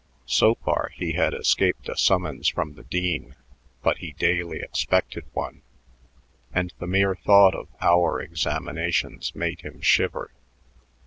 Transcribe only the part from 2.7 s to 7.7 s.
the dean, but he daily expected one, and the mere thought of